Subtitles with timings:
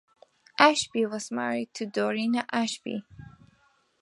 [0.57, 3.03] Ashby was married to Dorina Ashby.